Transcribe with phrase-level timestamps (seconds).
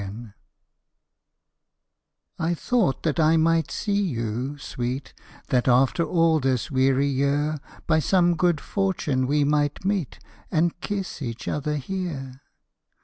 [0.01, 0.33] TO——
[2.39, 5.13] I thought that I might see you, sweet,
[5.49, 10.17] That after all this weary year By some good fortune we might meet,
[10.49, 12.41] And kiss each other here.